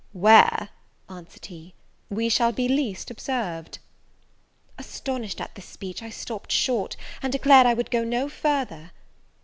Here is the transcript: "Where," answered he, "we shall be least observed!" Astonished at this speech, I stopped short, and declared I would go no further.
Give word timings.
"Where," 0.13 0.69
answered 1.11 1.45
he, 1.45 1.75
"we 2.09 2.27
shall 2.27 2.51
be 2.51 2.67
least 2.67 3.11
observed!" 3.11 3.77
Astonished 4.79 5.39
at 5.39 5.53
this 5.53 5.67
speech, 5.67 6.01
I 6.01 6.09
stopped 6.09 6.51
short, 6.51 6.95
and 7.21 7.31
declared 7.31 7.67
I 7.67 7.75
would 7.75 7.91
go 7.91 8.03
no 8.03 8.27
further. 8.27 8.93